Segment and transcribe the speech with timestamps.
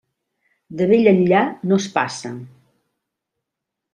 [0.79, 1.41] De vell enllà,
[1.71, 2.31] no es passa.